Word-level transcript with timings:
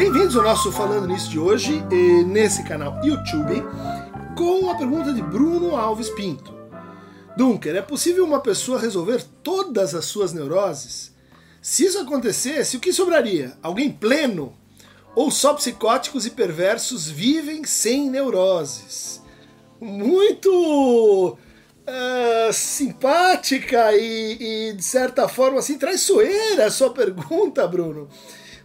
Bem-vindos 0.00 0.34
ao 0.34 0.42
nosso 0.42 0.72
Falando 0.72 1.06
Nisso 1.06 1.28
de 1.28 1.38
hoje, 1.38 1.84
nesse 2.24 2.64
canal 2.64 3.04
YouTube, 3.04 3.62
com 4.34 4.70
a 4.70 4.74
pergunta 4.74 5.12
de 5.12 5.20
Bruno 5.20 5.76
Alves 5.76 6.08
Pinto. 6.08 6.54
Dunker, 7.36 7.76
é 7.76 7.82
possível 7.82 8.24
uma 8.24 8.40
pessoa 8.40 8.80
resolver 8.80 9.22
todas 9.42 9.94
as 9.94 10.06
suas 10.06 10.32
neuroses? 10.32 11.14
Se 11.60 11.84
isso 11.84 11.98
acontecesse, 11.98 12.78
o 12.78 12.80
que 12.80 12.94
sobraria? 12.94 13.52
Alguém 13.62 13.92
pleno? 13.92 14.54
Ou 15.14 15.30
só 15.30 15.52
psicóticos 15.52 16.24
e 16.24 16.30
perversos 16.30 17.06
vivem 17.06 17.62
sem 17.64 18.08
neuroses? 18.08 19.20
Muito 19.78 21.36
uh, 21.86 22.52
simpática 22.54 23.92
e, 23.92 24.70
e, 24.70 24.72
de 24.72 24.82
certa 24.82 25.28
forma, 25.28 25.58
assim, 25.58 25.76
traiçoeira 25.76 26.64
a 26.64 26.70
sua 26.70 26.88
pergunta, 26.88 27.68
Bruno 27.68 28.08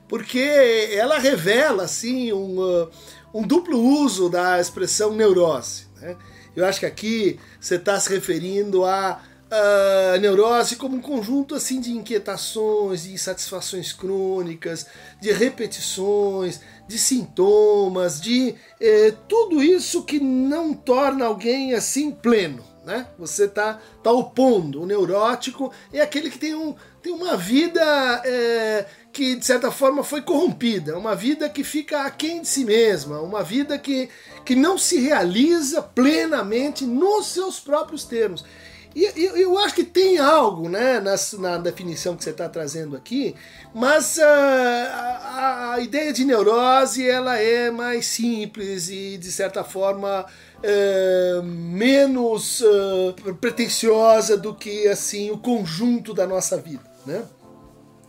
porque 0.08 0.90
ela 0.92 1.20
revela 1.20 1.84
assim 1.84 2.32
um, 2.32 2.60
uh, 2.60 2.90
um 3.34 3.42
duplo 3.42 3.80
uso 3.80 4.30
da 4.30 4.60
expressão 4.60 5.14
neurose. 5.14 5.88
Né? 6.00 6.16
Eu 6.56 6.66
acho 6.66 6.80
que 6.80 6.86
aqui 6.86 7.40
você 7.60 7.76
está 7.76 8.00
se 8.00 8.10
referindo 8.10 8.86
a 8.86 9.20
neurose 10.20 10.76
como 10.76 10.98
um 10.98 11.02
conjunto 11.02 11.56
assim 11.56 11.80
de 11.80 11.92
inquietações, 11.92 13.04
de 13.04 13.14
insatisfações 13.14 13.94
crônicas, 13.94 14.88
de 15.22 15.32
repetições, 15.32 16.60
de 16.88 16.98
sintomas, 16.98 18.20
de 18.20 18.56
eh, 18.80 19.14
tudo 19.28 19.64
isso 19.64 20.04
que 20.04 20.20
não 20.20 20.74
torna 20.74 21.26
alguém 21.26 21.74
assim 21.74 22.12
pleno. 22.12 22.64
Né? 22.86 23.08
Você 23.18 23.46
está 23.46 23.80
tá 24.04 24.12
opondo. 24.12 24.84
O 24.84 24.86
neurótico 24.86 25.74
é 25.92 26.02
aquele 26.02 26.30
que 26.30 26.38
tem, 26.38 26.54
um, 26.54 26.76
tem 27.02 27.12
uma 27.12 27.36
vida 27.36 27.82
é, 28.24 28.86
que 29.12 29.36
de 29.36 29.44
certa 29.44 29.72
forma 29.72 30.04
foi 30.04 30.22
corrompida, 30.22 30.98
uma 30.98 31.16
vida 31.16 31.50
que 31.50 31.64
fica 31.64 32.04
aquém 32.04 32.42
de 32.42 32.48
si 32.48 32.64
mesma, 32.64 33.20
uma 33.22 33.42
vida 33.42 33.80
que, 33.80 34.08
que 34.46 34.56
não 34.56 34.78
se 34.78 35.00
realiza 35.00 35.82
plenamente 35.82 36.86
nos 36.86 37.28
seus 37.28 37.60
próprios 37.60 38.06
termos. 38.06 38.46
E 38.96 39.04
eu, 39.04 39.36
eu 39.36 39.58
acho 39.58 39.76
que 39.76 39.84
tem 39.84 40.18
algo 40.20 40.70
né, 40.70 41.02
na, 41.02 41.16
na 41.40 41.58
definição 41.58 42.16
que 42.16 42.24
você 42.24 42.30
está 42.30 42.48
trazendo 42.48 42.96
aqui, 42.96 43.36
mas 43.74 44.18
uh, 44.18 44.22
a, 44.24 45.74
a, 45.74 45.82
ideia 45.82 46.14
de 46.14 46.24
neurose 46.24 47.06
ela 47.06 47.38
é 47.38 47.70
mais 47.70 48.06
simples 48.06 48.88
e, 48.88 49.18
de 49.18 49.30
certa 49.34 49.66
forma, 49.66 50.26
uh, 50.26 51.44
menos 51.44 52.62
uh, 52.62 53.36
pretensiosa 53.42 54.38
do 54.38 54.56
que 54.56 54.88
assim 54.88 55.30
o 55.30 55.38
conjunto 55.38 56.14
da 56.14 56.26
nossa 56.26 56.56
vida. 56.56 56.84
Né? 57.06 57.22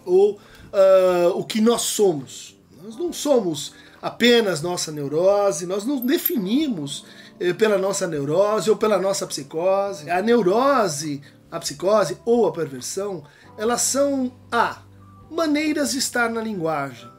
Ou 0.04 0.34
uh, 0.34 1.30
o 1.34 1.44
que 1.44 1.60
nós 1.60 1.82
somos. 1.82 2.55
Nós 2.86 2.96
não 2.96 3.12
somos 3.12 3.74
apenas 4.00 4.62
nossa 4.62 4.92
neurose, 4.92 5.66
nós 5.66 5.84
não 5.84 5.98
definimos 5.98 7.04
eh, 7.40 7.52
pela 7.52 7.76
nossa 7.76 8.06
neurose 8.06 8.70
ou 8.70 8.76
pela 8.76 8.96
nossa 8.96 9.26
psicose. 9.26 10.08
A 10.08 10.22
neurose, 10.22 11.20
a 11.50 11.58
psicose 11.58 12.16
ou 12.24 12.46
a 12.46 12.52
perversão, 12.52 13.24
elas 13.58 13.80
são 13.80 14.32
a 14.52 14.82
maneiras 15.28 15.90
de 15.90 15.98
estar 15.98 16.30
na 16.30 16.40
linguagem. 16.40 17.10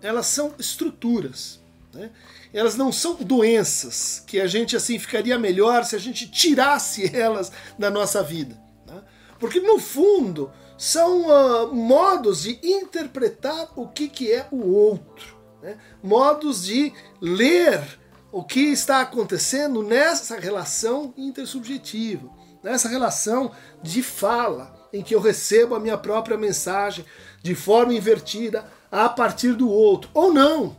Elas 0.00 0.26
são 0.26 0.54
estruturas. 0.60 1.60
Né? 1.92 2.12
Elas 2.54 2.76
não 2.76 2.92
são 2.92 3.16
doenças 3.16 4.22
que 4.28 4.40
a 4.40 4.46
gente 4.46 4.76
assim 4.76 4.96
ficaria 4.96 5.36
melhor 5.36 5.84
se 5.84 5.96
a 5.96 5.98
gente 5.98 6.30
tirasse 6.30 7.10
elas 7.12 7.50
da 7.76 7.90
nossa 7.90 8.22
vida. 8.22 8.56
Né? 8.86 9.02
Porque 9.40 9.58
no 9.58 9.80
fundo 9.80 10.52
são 10.76 11.26
uh, 11.26 11.74
modos 11.74 12.42
de 12.42 12.58
interpretar 12.62 13.68
o 13.76 13.88
que, 13.88 14.08
que 14.08 14.32
é 14.32 14.46
o 14.50 14.72
outro, 14.72 15.36
né? 15.62 15.78
modos 16.02 16.64
de 16.64 16.92
ler 17.20 17.98
o 18.30 18.42
que 18.44 18.60
está 18.60 19.00
acontecendo 19.00 19.82
nessa 19.82 20.38
relação 20.38 21.14
intersubjetiva, 21.16 22.28
nessa 22.62 22.88
relação 22.88 23.52
de 23.82 24.02
fala, 24.02 24.88
em 24.92 25.02
que 25.02 25.14
eu 25.14 25.20
recebo 25.20 25.74
a 25.74 25.80
minha 25.80 25.96
própria 25.96 26.36
mensagem 26.36 27.04
de 27.42 27.54
forma 27.54 27.94
invertida 27.94 28.66
a 28.90 29.08
partir 29.08 29.54
do 29.54 29.70
outro, 29.70 30.10
ou 30.12 30.32
não, 30.32 30.76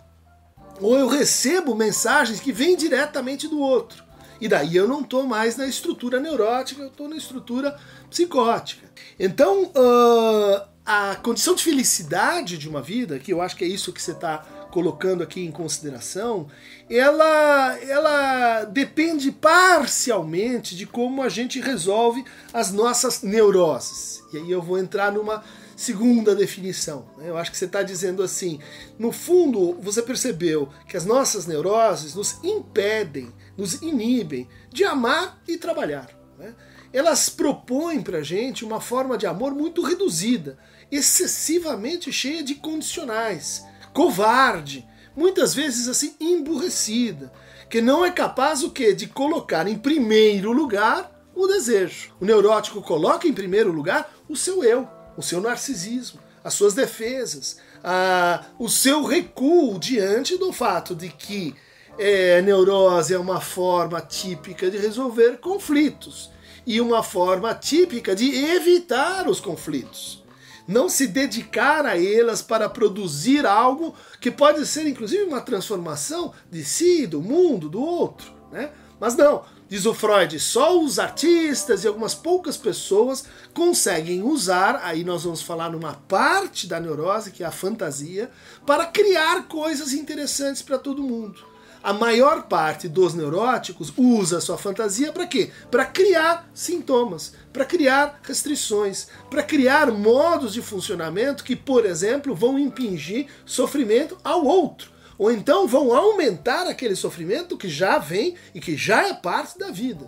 ou 0.80 0.98
eu 0.98 1.08
recebo 1.08 1.74
mensagens 1.74 2.40
que 2.40 2.52
vêm 2.52 2.76
diretamente 2.76 3.48
do 3.48 3.60
outro. 3.60 4.07
E 4.40 4.48
daí 4.48 4.76
eu 4.76 4.88
não 4.88 5.02
estou 5.02 5.26
mais 5.26 5.58
na 5.58 5.68
estrutura 5.68 6.20
neurótica, 6.20 6.82
eu 6.82 6.88
estou 6.88 7.08
na 7.08 7.16
estrutura 7.16 7.78
psicótica. 8.10 8.88
Então, 9.20 9.66
uh, 9.66 10.68
a 10.86 11.16
condição 11.16 11.56
de 11.56 11.64
felicidade 11.64 12.58
de 12.58 12.70
uma 12.70 12.82
vida, 12.82 13.20
que 13.20 13.34
eu 13.34 13.42
acho 13.42 13.56
que 13.56 13.64
é 13.64 13.68
isso 13.68 13.92
que 13.92 14.02
você 14.02 14.12
está 14.12 14.38
colocando 14.72 15.24
aqui 15.24 15.44
em 15.44 15.52
consideração, 15.52 16.48
ela, 16.90 17.78
ela 17.82 18.64
depende 18.66 19.32
parcialmente 19.32 20.76
de 20.76 20.86
como 20.86 21.24
a 21.24 21.30
gente 21.30 21.60
resolve 21.60 22.24
as 22.54 22.72
nossas 22.72 23.22
neuroses. 23.22 24.24
E 24.32 24.38
aí 24.38 24.52
eu 24.52 24.62
vou 24.62 24.78
entrar 24.78 25.12
numa 25.12 25.44
segunda 25.78 26.36
definição. 26.36 27.08
Né? 27.18 27.30
Eu 27.30 27.38
acho 27.38 27.52
que 27.52 27.58
você 27.58 27.66
está 27.66 27.84
dizendo 27.84 28.24
assim: 28.24 28.60
no 28.98 29.12
fundo, 29.14 29.74
você 29.80 30.02
percebeu 30.02 30.70
que 30.90 30.98
as 30.98 31.06
nossas 31.06 31.46
neuroses 31.46 32.16
nos 32.16 32.44
impedem, 32.44 33.32
nos 33.56 33.76
inibem 33.76 34.50
de 34.74 34.84
amar 34.84 35.40
e 35.48 35.56
trabalhar. 35.58 36.10
Né? 36.38 36.54
Elas 36.92 37.30
propõem 37.30 38.02
para 38.02 38.24
gente 38.24 38.66
uma 38.66 38.82
forma 38.82 39.18
de 39.18 39.28
amor 39.28 39.54
muito 39.54 39.84
reduzida, 39.84 40.58
excessivamente 40.92 42.12
cheia 42.12 42.42
de 42.42 42.56
condicionais, 42.56 43.64
covarde, 43.94 44.88
muitas 45.16 45.54
vezes 45.54 45.88
assim 45.88 46.16
emburrecida, 46.20 47.32
que 47.70 47.82
não 47.82 48.04
é 48.04 48.10
capaz 48.10 48.64
o 48.64 48.72
que 48.72 48.94
de 48.94 49.06
colocar 49.08 49.68
em 49.68 49.78
primeiro 49.78 50.52
lugar 50.52 51.12
o 51.36 51.46
desejo. 51.46 52.16
O 52.20 52.26
neurótico 52.26 52.82
coloca 52.82 53.28
em 53.28 53.34
primeiro 53.34 53.72
lugar 53.72 54.12
o 54.28 54.36
seu 54.36 54.64
eu 54.64 54.97
o 55.18 55.22
seu 55.24 55.42
narcisismo, 55.42 56.20
as 56.44 56.54
suas 56.54 56.74
defesas, 56.74 57.58
a, 57.84 58.46
o 58.58 58.70
seu 58.70 59.04
recuo 59.04 59.78
diante 59.80 60.38
do 60.38 60.54
fato 60.54 60.96
de 60.96 61.10
que 61.10 61.56
é, 61.98 62.42
neurose 62.42 63.14
é 63.14 63.20
uma 63.20 63.42
forma 63.42 64.00
típica 64.00 64.70
de 64.70 64.78
resolver 64.78 65.38
conflitos 65.40 66.30
e 66.66 66.80
uma 66.80 67.02
forma 67.02 67.54
típica 67.56 68.16
de 68.16 68.34
evitar 68.46 69.28
os 69.28 69.40
conflitos. 69.40 70.24
Não 70.68 70.90
se 70.90 71.08
dedicar 71.08 71.86
a 71.86 71.98
elas 71.98 72.42
para 72.42 72.70
produzir 72.70 73.46
algo 73.46 73.96
que 74.20 74.30
pode 74.30 74.66
ser 74.66 74.86
inclusive 74.86 75.24
uma 75.24 75.42
transformação 75.42 76.34
de 76.52 76.64
si, 76.64 77.08
do 77.08 77.22
mundo, 77.22 77.70
do 77.70 77.82
outro. 77.82 78.32
Né? 78.52 78.70
Mas 79.00 79.16
não, 79.16 79.44
Diz 79.70 79.86
o 79.86 79.94
Freud, 79.94 80.40
só 80.40 80.80
os 80.80 80.98
artistas 80.98 81.84
e 81.84 81.88
algumas 81.88 82.16
poucas 82.16 82.56
pessoas 82.56 83.26
conseguem 83.54 84.24
usar, 84.24 84.80
aí 84.82 85.04
nós 85.04 85.26
vamos 85.26 85.42
falar 85.42 85.70
numa 85.70 85.94
parte 85.94 86.66
da 86.66 86.80
neurose, 86.80 87.32
que 87.32 87.44
é 87.44 87.48
a 87.48 87.52
fantasia, 87.52 88.32
para 88.66 88.86
criar 88.86 89.46
coisas 89.50 89.92
interessantes 89.92 90.62
para 90.62 90.78
todo 90.78 91.04
mundo. 91.04 91.46
A 91.84 91.92
maior 91.92 92.44
parte 92.44 92.88
dos 92.88 93.14
neuróticos 93.14 93.92
usa 93.98 94.40
sua 94.40 94.58
fantasia 94.58 95.12
para 95.12 95.28
quê? 95.28 95.52
Para 95.70 95.86
criar 95.86 96.50
sintomas, 96.54 97.34
para 97.52 97.66
criar 97.66 98.22
restrições, 98.24 99.10
para 99.30 99.44
criar 99.44 99.92
modos 99.92 100.54
de 100.54 100.62
funcionamento 100.62 101.44
que, 101.44 101.58
por 101.58 101.86
exemplo, 101.86 102.34
vão 102.34 102.58
impingir 102.58 103.28
sofrimento 103.46 104.18
ao 104.24 104.46
outro 104.46 104.97
ou 105.18 105.32
então 105.32 105.68
vão 105.68 105.96
aumentar 105.96 106.68
aquele 106.68 106.96
sofrimento 106.96 107.58
que 107.58 107.70
já 107.70 107.98
vem 107.98 108.36
e 108.54 108.60
que 108.60 108.78
já 108.78 109.08
é 109.08 109.14
parte 109.14 109.58
da 109.58 109.72
vida. 109.72 110.08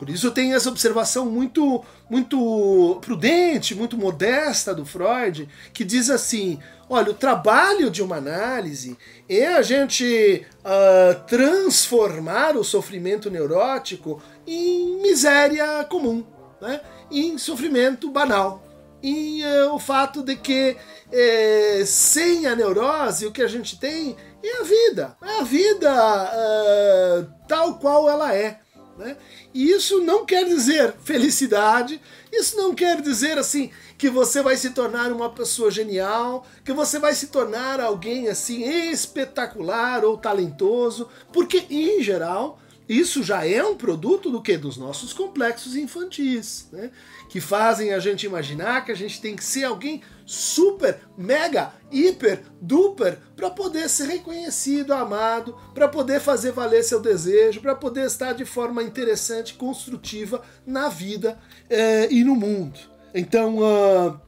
Por 0.00 0.08
isso 0.08 0.30
tem 0.30 0.54
essa 0.54 0.70
observação 0.70 1.26
muito, 1.26 1.84
muito 2.08 2.98
prudente, 3.02 3.74
muito 3.74 3.98
modesta 3.98 4.74
do 4.74 4.86
Freud, 4.86 5.46
que 5.74 5.84
diz 5.84 6.08
assim: 6.08 6.58
olha, 6.88 7.10
o 7.10 7.14
trabalho 7.14 7.90
de 7.90 8.02
uma 8.02 8.16
análise 8.16 8.96
é 9.28 9.48
a 9.48 9.60
gente 9.60 10.46
uh, 10.64 11.22
transformar 11.26 12.56
o 12.56 12.64
sofrimento 12.64 13.30
neurótico 13.30 14.22
em 14.46 15.02
miséria 15.02 15.84
comum, 15.84 16.24
né? 16.62 16.80
em 17.10 17.36
sofrimento 17.36 18.10
banal. 18.10 18.66
E 19.02 19.42
uh, 19.44 19.74
o 19.74 19.78
fato 19.78 20.22
de 20.22 20.34
que 20.34 20.78
uh, 21.08 21.84
sem 21.84 22.46
a 22.46 22.56
neurose 22.56 23.26
o 23.26 23.32
que 23.32 23.42
a 23.42 23.48
gente 23.48 23.78
tem 23.78 24.16
é 24.48 24.60
a 24.60 24.62
vida. 24.62 25.16
É 25.22 25.40
a 25.40 25.42
vida 25.42 25.90
uh, 25.92 27.46
tal 27.46 27.78
qual 27.78 28.08
ela 28.08 28.34
é. 28.34 28.60
Né? 28.96 29.16
E 29.54 29.70
isso 29.70 30.00
não 30.00 30.26
quer 30.26 30.44
dizer 30.44 30.94
felicidade, 31.02 32.00
isso 32.30 32.56
não 32.56 32.74
quer 32.74 33.00
dizer 33.00 33.38
assim 33.38 33.70
que 33.96 34.10
você 34.10 34.42
vai 34.42 34.56
se 34.56 34.70
tornar 34.70 35.10
uma 35.10 35.30
pessoa 35.30 35.70
genial, 35.70 36.46
que 36.64 36.72
você 36.72 36.98
vai 36.98 37.14
se 37.14 37.28
tornar 37.28 37.80
alguém 37.80 38.28
assim 38.28 38.62
espetacular 38.90 40.04
ou 40.04 40.18
talentoso, 40.18 41.08
porque 41.32 41.66
em 41.70 42.02
geral 42.02 42.58
Isso 42.90 43.22
já 43.22 43.46
é 43.46 43.62
um 43.62 43.76
produto 43.76 44.32
do 44.32 44.42
que? 44.42 44.58
Dos 44.58 44.76
nossos 44.76 45.12
complexos 45.12 45.76
infantis, 45.76 46.66
né? 46.72 46.90
Que 47.28 47.40
fazem 47.40 47.92
a 47.92 48.00
gente 48.00 48.26
imaginar 48.26 48.84
que 48.84 48.90
a 48.90 48.96
gente 48.96 49.20
tem 49.20 49.36
que 49.36 49.44
ser 49.44 49.62
alguém 49.62 50.02
super, 50.26 50.98
mega, 51.16 51.72
hiper, 51.88 52.42
duper 52.60 53.20
para 53.36 53.48
poder 53.48 53.88
ser 53.88 54.08
reconhecido, 54.08 54.92
amado, 54.92 55.56
para 55.72 55.86
poder 55.86 56.18
fazer 56.18 56.50
valer 56.50 56.82
seu 56.82 57.00
desejo, 57.00 57.60
para 57.60 57.76
poder 57.76 58.06
estar 58.06 58.32
de 58.32 58.44
forma 58.44 58.82
interessante, 58.82 59.54
construtiva 59.54 60.42
na 60.66 60.88
vida 60.88 61.38
eh, 61.68 62.08
e 62.10 62.24
no 62.24 62.34
mundo. 62.34 62.80
Então, 63.14 63.58
uh, 63.58 64.20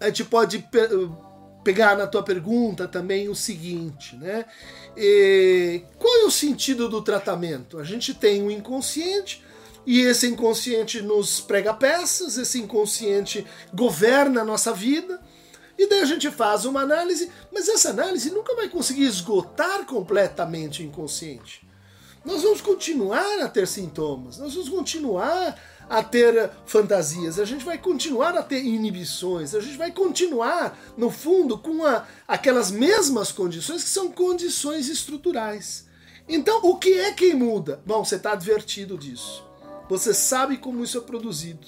a 0.00 0.06
gente 0.06 0.24
pode 0.24 0.68
pegar 1.62 1.96
na 1.96 2.06
tua 2.06 2.22
pergunta 2.22 2.88
também 2.88 3.28
o 3.28 3.34
seguinte, 3.34 4.16
né? 4.16 4.44
E 4.96 5.82
qual 5.98 6.22
é 6.22 6.24
o 6.24 6.30
sentido 6.30 6.88
do 6.88 7.02
tratamento? 7.02 7.78
A 7.78 7.84
gente 7.84 8.14
tem 8.14 8.42
um 8.42 8.50
inconsciente 8.50 9.42
e 9.86 10.00
esse 10.00 10.26
inconsciente 10.26 11.00
nos 11.00 11.40
prega 11.40 11.72
peças, 11.74 12.36
esse 12.36 12.58
inconsciente 12.58 13.46
governa 13.72 14.42
a 14.42 14.44
nossa 14.44 14.72
vida. 14.72 15.20
E 15.78 15.88
daí 15.88 16.00
a 16.00 16.04
gente 16.04 16.30
faz 16.30 16.64
uma 16.64 16.80
análise, 16.80 17.30
mas 17.52 17.68
essa 17.68 17.90
análise 17.90 18.30
nunca 18.30 18.54
vai 18.56 18.68
conseguir 18.68 19.04
esgotar 19.04 19.86
completamente 19.86 20.82
o 20.82 20.84
inconsciente. 20.84 21.67
Nós 22.28 22.42
vamos 22.42 22.60
continuar 22.60 23.40
a 23.40 23.48
ter 23.48 23.66
sintomas, 23.66 24.36
nós 24.36 24.52
vamos 24.52 24.68
continuar 24.68 25.58
a 25.88 26.02
ter 26.04 26.50
fantasias, 26.66 27.38
a 27.38 27.44
gente 27.46 27.64
vai 27.64 27.78
continuar 27.78 28.36
a 28.36 28.42
ter 28.42 28.62
inibições, 28.62 29.54
a 29.54 29.60
gente 29.60 29.78
vai 29.78 29.90
continuar, 29.90 30.78
no 30.94 31.10
fundo, 31.10 31.56
com 31.56 31.86
a, 31.86 32.06
aquelas 32.28 32.70
mesmas 32.70 33.32
condições 33.32 33.82
que 33.82 33.88
são 33.88 34.12
condições 34.12 34.90
estruturais. 34.90 35.86
Então, 36.28 36.60
o 36.64 36.76
que 36.76 36.92
é 36.98 37.12
que 37.12 37.32
muda? 37.32 37.80
Bom, 37.86 38.04
você 38.04 38.16
está 38.16 38.32
advertido 38.32 38.98
disso. 38.98 39.42
Você 39.88 40.12
sabe 40.12 40.58
como 40.58 40.84
isso 40.84 40.98
é 40.98 41.00
produzido. 41.00 41.66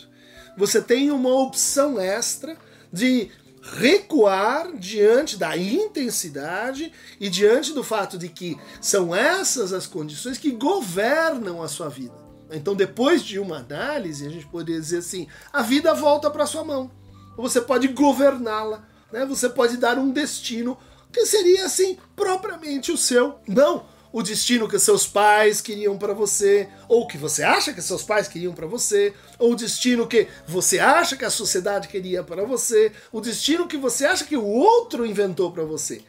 Você 0.59 0.83
tem 0.83 1.11
uma 1.11 1.35
opção 1.35 1.99
extra 1.99 2.55
de 2.93 3.31
recuar 3.63 4.75
diante 4.77 5.37
da 5.37 5.57
intensidade 5.57 6.93
e 7.19 7.29
diante 7.29 7.73
do 7.73 7.85
fato 7.85 8.17
de 8.17 8.29
que 8.29 8.59
são 8.81 9.15
essas 9.15 9.73
as 9.73 9.87
condições 9.87 10.39
que 10.39 10.51
governam 10.51 11.63
a 11.63 11.69
sua 11.69 11.89
vida. 11.89 12.15
Então, 12.51 12.75
depois 12.75 13.23
de 13.23 13.39
uma 13.39 13.59
análise, 13.59 14.27
a 14.27 14.31
gente 14.31 14.47
poderia 14.47 14.81
dizer 14.81 14.99
assim: 14.99 15.29
a 15.53 15.63
vida 15.63 15.95
volta 15.95 16.31
para 16.31 16.47
sua 16.47 16.65
mão. 16.65 16.91
Você 17.37 17.61
pode 17.61 17.89
governá-la, 17.89 18.85
né? 19.13 19.25
Você 19.27 19.49
pode 19.49 19.77
dar 19.77 19.99
um 19.99 20.11
destino 20.11 20.77
que 21.13 21.25
seria 21.27 21.67
assim 21.67 21.97
propriamente 22.17 22.91
o 22.91 22.97
seu. 22.97 23.39
Não 23.47 23.85
o 24.13 24.23
destino 24.23 24.69
que 24.69 24.79
seus 24.79 25.07
pais 25.07 25.61
queriam 25.61 25.97
para 25.97 26.13
você, 26.13 26.69
ou 26.89 27.07
que 27.07 27.17
você 27.17 27.43
acha 27.43 27.73
que 27.73 27.81
seus 27.81 28.03
pais 28.03 28.29
queriam 28.29 28.53
para 28.53 28.67
você, 28.67 29.13
ou 29.39 29.53
o 29.53 29.57
destino 29.57 30.07
que 30.07 30.27
você 30.47 30.79
acha 30.79 31.17
que 31.17 31.25
a 31.25 31.31
sociedade 31.31 31.89
queria 31.89 32.23
para 32.23 32.45
você, 32.45 32.93
o 33.13 33.21
destino 33.21 33.69
que 33.69 33.77
você 33.77 34.05
acha 34.05 34.25
que 34.25 34.37
o 34.37 34.45
outro 34.45 35.07
inventou 35.07 35.53
para 35.53 35.65
você. 35.65 36.03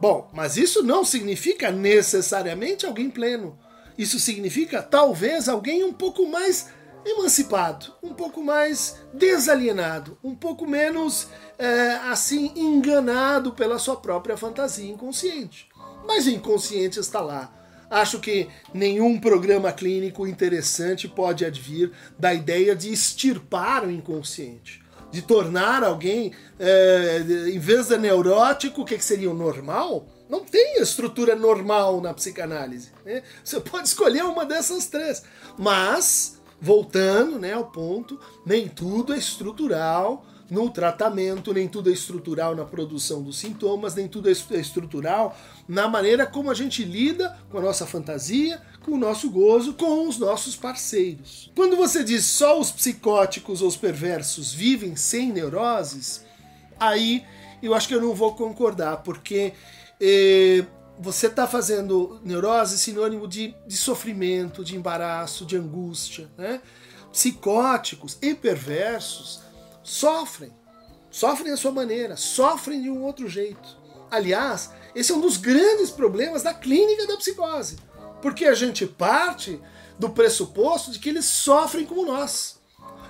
Bom, 0.00 0.30
mas 0.32 0.56
isso 0.56 0.82
não 0.82 1.04
significa 1.04 1.70
necessariamente 1.70 2.86
alguém 2.86 3.10
pleno. 3.10 3.58
Isso 3.96 4.18
significa 4.18 4.82
talvez 4.82 5.48
alguém 5.48 5.84
um 5.84 5.92
pouco 5.92 6.26
mais 6.26 6.68
emancipado, 7.04 7.92
um 8.02 8.14
pouco 8.14 8.42
mais 8.42 8.96
desalienado, 9.12 10.18
um 10.24 10.34
pouco 10.34 10.66
menos 10.66 11.28
é, 11.58 11.92
assim 12.10 12.52
enganado 12.56 13.52
pela 13.52 13.78
sua 13.78 13.96
própria 13.96 14.36
fantasia 14.36 14.90
inconsciente. 14.90 15.68
Mas 16.06 16.26
inconsciente 16.26 17.00
está 17.00 17.20
lá. 17.20 17.52
Acho 17.90 18.18
que 18.18 18.48
nenhum 18.72 19.18
programa 19.18 19.72
clínico 19.72 20.26
interessante 20.26 21.06
pode 21.06 21.44
advir 21.44 21.92
da 22.18 22.34
ideia 22.34 22.74
de 22.74 22.92
extirpar 22.92 23.86
o 23.86 23.90
inconsciente, 23.90 24.82
de 25.10 25.22
tornar 25.22 25.84
alguém, 25.84 26.32
é, 26.58 27.18
em 27.52 27.58
vez 27.58 27.88
de 27.88 27.96
neurótico, 27.96 28.82
o 28.82 28.84
que, 28.84 28.96
que 28.96 29.04
seria 29.04 29.30
o 29.30 29.34
normal, 29.34 30.08
não 30.28 30.44
tem 30.44 30.80
estrutura 30.80 31.36
normal 31.36 32.00
na 32.00 32.12
psicanálise. 32.12 32.90
Né? 33.04 33.22
Você 33.44 33.60
pode 33.60 33.86
escolher 33.88 34.24
uma 34.24 34.44
dessas 34.44 34.86
três. 34.86 35.22
Mas, 35.56 36.40
voltando 36.60 37.38
né, 37.38 37.52
ao 37.52 37.66
ponto, 37.66 38.18
nem 38.44 38.66
tudo 38.66 39.12
é 39.14 39.18
estrutural 39.18 40.26
no 40.50 40.68
tratamento, 40.70 41.54
nem 41.54 41.66
tudo 41.66 41.90
é 41.90 41.92
estrutural 41.92 42.54
na 42.54 42.64
produção 42.64 43.22
dos 43.22 43.38
sintomas, 43.38 43.94
nem 43.94 44.06
tudo 44.06 44.28
é, 44.28 44.32
é 44.32 44.60
estrutural 44.60 45.36
na 45.66 45.88
maneira 45.88 46.26
como 46.26 46.50
a 46.50 46.54
gente 46.54 46.84
lida 46.84 47.36
com 47.50 47.58
a 47.58 47.62
nossa 47.62 47.86
fantasia, 47.86 48.60
com 48.82 48.92
o 48.92 48.98
nosso 48.98 49.30
gozo, 49.30 49.74
com 49.74 50.06
os 50.06 50.18
nossos 50.18 50.54
parceiros. 50.54 51.50
Quando 51.56 51.76
você 51.76 52.04
diz 52.04 52.24
só 52.24 52.60
os 52.60 52.70
psicóticos 52.70 53.62
ou 53.62 53.68
os 53.68 53.76
perversos 53.76 54.52
vivem 54.52 54.96
sem 54.96 55.32
neuroses, 55.32 56.24
aí 56.78 57.24
eu 57.62 57.74
acho 57.74 57.88
que 57.88 57.94
eu 57.94 58.00
não 58.00 58.14
vou 58.14 58.34
concordar, 58.34 58.98
porque 58.98 59.54
e 60.00 60.64
você 60.98 61.26
está 61.26 61.46
fazendo 61.46 62.20
neurose 62.24 62.78
sinônimo 62.78 63.26
de, 63.26 63.54
de 63.66 63.76
sofrimento, 63.76 64.64
de 64.64 64.76
embaraço, 64.76 65.44
de 65.44 65.56
angústia. 65.56 66.28
Né? 66.36 66.60
Psicóticos 67.10 68.18
e 68.20 68.34
perversos 68.34 69.40
sofrem. 69.84 70.52
Sofrem 71.10 71.52
à 71.52 71.56
sua 71.56 71.70
maneira, 71.70 72.16
sofrem 72.16 72.82
de 72.82 72.90
um 72.90 73.04
outro 73.04 73.28
jeito. 73.28 73.78
Aliás, 74.10 74.72
esse 74.94 75.12
é 75.12 75.14
um 75.14 75.20
dos 75.20 75.36
grandes 75.36 75.90
problemas 75.90 76.42
da 76.42 76.52
clínica 76.52 77.06
da 77.06 77.16
psicose. 77.16 77.76
Porque 78.20 78.46
a 78.46 78.54
gente 78.54 78.86
parte 78.86 79.60
do 79.98 80.10
pressuposto 80.10 80.90
de 80.90 80.98
que 80.98 81.08
eles 81.08 81.26
sofrem 81.26 81.86
como 81.86 82.04
nós. 82.04 82.58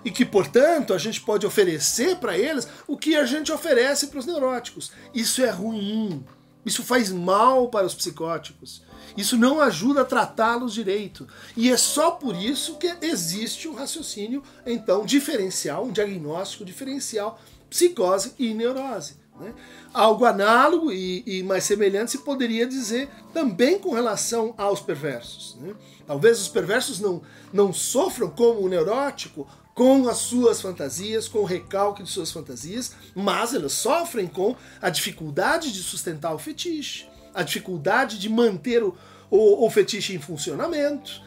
E 0.04 0.10
que, 0.10 0.24
portanto, 0.24 0.92
a 0.92 0.98
gente 0.98 1.22
pode 1.22 1.46
oferecer 1.46 2.16
para 2.16 2.36
eles 2.36 2.68
o 2.86 2.98
que 2.98 3.16
a 3.16 3.24
gente 3.24 3.50
oferece 3.50 4.08
para 4.08 4.18
os 4.18 4.26
neuróticos. 4.26 4.92
Isso 5.14 5.42
é 5.42 5.48
ruim. 5.48 6.22
Isso 6.64 6.82
faz 6.82 7.10
mal 7.10 7.68
para 7.68 7.86
os 7.86 7.94
psicóticos. 7.94 8.82
Isso 9.16 9.36
não 9.36 9.60
ajuda 9.60 10.00
a 10.00 10.04
tratá-los 10.04 10.74
direito. 10.74 11.26
E 11.56 11.70
é 11.70 11.76
só 11.76 12.12
por 12.12 12.34
isso 12.34 12.76
que 12.76 12.92
existe 13.02 13.68
um 13.68 13.74
raciocínio, 13.74 14.42
então, 14.66 15.04
diferencial, 15.04 15.84
um 15.84 15.92
diagnóstico 15.92 16.64
diferencial, 16.64 17.38
psicose 17.68 18.34
e 18.38 18.54
neurose. 18.54 19.16
Né? 19.38 19.52
Algo 19.92 20.24
análogo 20.24 20.92
e, 20.92 21.22
e, 21.26 21.42
mais 21.42 21.64
semelhante 21.64 22.12
se 22.12 22.18
poderia 22.18 22.66
dizer 22.66 23.08
também 23.32 23.78
com 23.78 23.92
relação 23.92 24.54
aos 24.56 24.80
perversos. 24.80 25.56
Né? 25.60 25.74
Talvez 26.06 26.40
os 26.40 26.48
perversos 26.48 27.00
não, 27.00 27.22
não 27.52 27.72
sofram 27.72 28.30
como 28.30 28.60
o 28.60 28.68
neurótico 28.68 29.46
com 29.74 30.08
as 30.08 30.18
suas 30.18 30.60
fantasias, 30.60 31.26
com 31.26 31.40
o 31.40 31.44
recalque 31.44 32.02
de 32.02 32.08
suas 32.08 32.30
fantasias, 32.30 32.94
mas 33.14 33.54
elas 33.54 33.72
sofrem 33.72 34.26
com 34.26 34.54
a 34.80 34.88
dificuldade 34.88 35.72
de 35.72 35.82
sustentar 35.82 36.32
o 36.32 36.38
fetiche, 36.38 37.08
a 37.34 37.42
dificuldade 37.42 38.18
de 38.18 38.28
manter 38.28 38.82
o, 38.84 38.96
o, 39.30 39.66
o 39.66 39.70
fetiche 39.70 40.14
em 40.14 40.20
funcionamento, 40.20 41.20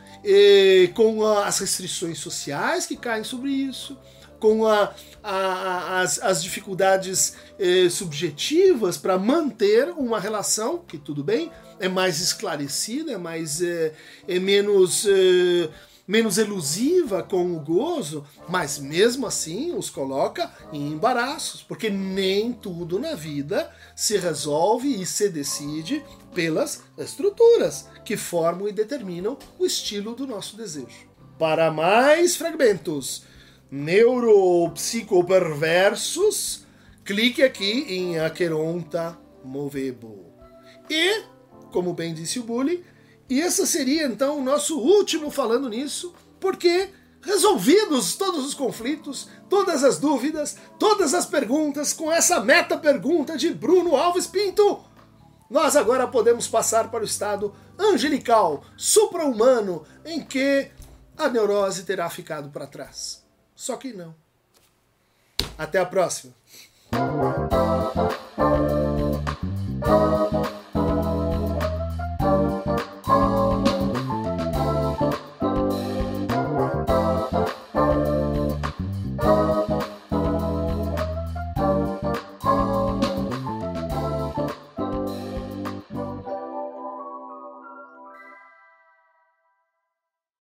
com 0.93 1.25
a, 1.25 1.45
as 1.45 1.59
restrições 1.59 2.19
sociais 2.19 2.85
que 2.85 2.95
caem 2.95 3.23
sobre 3.23 3.51
isso, 3.51 3.97
com 4.39 4.65
a, 4.65 4.93
a, 5.23 6.01
as, 6.01 6.21
as, 6.21 6.43
dificuldades 6.43 7.35
eh, 7.57 7.89
subjetivas 7.89 8.95
para 8.97 9.17
manter 9.17 9.89
uma 9.89 10.19
relação 10.19 10.77
que, 10.77 10.97
tudo 10.97 11.23
bem, 11.23 11.51
é 11.79 11.87
mais 11.87 12.19
esclarecida, 12.21 13.13
é 13.13 13.17
mais 13.17 13.61
é, 13.61 13.93
é 14.27 14.39
menos 14.39 15.07
é, 15.07 15.69
menos 16.07 16.37
elusiva 16.37 17.21
com 17.21 17.53
o 17.55 17.59
gozo, 17.59 18.25
mas 18.47 18.79
mesmo 18.79 19.27
assim 19.27 19.75
os 19.75 19.89
coloca 19.89 20.49
em 20.71 20.93
embaraços, 20.93 21.61
porque 21.61 21.89
nem 21.89 22.53
tudo 22.53 22.97
na 22.97 23.13
vida 23.13 23.69
se 23.95 24.17
resolve 24.17 25.01
e 25.01 25.05
se 25.05 25.27
decide 25.27 26.01
pelas 26.33 26.83
estruturas 26.97 27.89
que 28.05 28.15
formam 28.15 28.69
e 28.69 28.71
determinam 28.71 29.37
o 29.59 29.65
estilo 29.65 30.15
do 30.15 30.25
nosso 30.25 30.55
desejo. 30.55 31.05
Para 31.37 31.69
mais 31.69 32.37
fragmentos 32.37 33.23
neuropsicoperversos, 33.69 36.65
clique 37.03 37.43
aqui 37.43 37.85
em 37.89 38.17
Aqueronta 38.17 39.19
Movebo. 39.43 40.27
E, 40.89 41.23
como 41.71 41.93
bem 41.93 42.13
disse 42.13 42.39
o 42.39 42.43
Bully, 42.43 42.85
e 43.29 43.39
esse 43.39 43.65
seria 43.67 44.05
então 44.05 44.39
o 44.39 44.43
nosso 44.43 44.79
último 44.79 45.29
falando 45.29 45.69
nisso, 45.69 46.13
porque 46.39 46.89
resolvidos 47.21 48.15
todos 48.15 48.45
os 48.45 48.53
conflitos, 48.53 49.27
todas 49.49 49.83
as 49.83 49.97
dúvidas, 49.97 50.57
todas 50.79 51.13
as 51.13 51.25
perguntas 51.25 51.91
com 51.91 52.11
essa 52.11 52.39
meta 52.39 52.77
pergunta 52.77 53.37
de 53.37 53.53
Bruno 53.53 53.95
Alves 53.95 54.27
Pinto, 54.27 54.79
nós 55.49 55.75
agora 55.75 56.07
podemos 56.07 56.47
passar 56.47 56.89
para 56.89 57.01
o 57.01 57.05
estado 57.05 57.53
angelical, 57.77 58.63
supra-humano, 58.75 59.85
em 60.05 60.23
que 60.23 60.69
a 61.17 61.29
neurose 61.29 61.83
terá 61.83 62.09
ficado 62.09 62.49
para 62.49 62.67
trás. 62.67 63.23
Só 63.55 63.75
que 63.77 63.93
não. 63.93 64.13
Até 65.57 65.79
a 65.79 65.85
próxima. 65.85 66.33